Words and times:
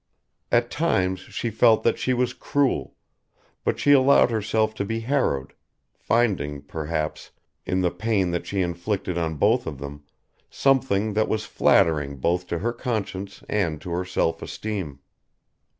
At 0.51 0.71
times 0.71 1.19
she 1.19 1.51
felt 1.51 1.83
that 1.83 1.99
she 1.99 2.11
was 2.11 2.33
cruel, 2.33 2.95
but 3.63 3.77
she 3.77 3.91
allowed 3.91 4.31
herself 4.31 4.73
to 4.73 4.83
be 4.83 5.01
harrowed, 5.01 5.53
finding, 5.93 6.63
perhaps, 6.63 7.29
in 7.67 7.81
the 7.81 7.91
pain 7.91 8.31
that 8.31 8.47
she 8.47 8.63
inflicted 8.63 9.15
on 9.15 9.35
both 9.35 9.67
of 9.67 9.77
them, 9.77 10.03
something 10.49 11.13
that 11.13 11.29
was 11.29 11.45
flattering 11.45 12.17
both 12.17 12.47
to 12.47 12.57
her 12.57 12.73
conscience 12.73 13.43
and 13.47 13.79
to 13.81 13.91
her 13.91 14.03
self 14.03 14.41
esteem. 14.41 15.01